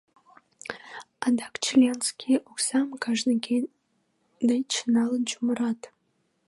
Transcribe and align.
Адак 1.25 1.53
членский 1.65 2.37
оксам 2.49 2.87
кажне 3.03 3.35
деч 4.49 4.69
налын 4.95 5.23
чумырат. 5.29 5.81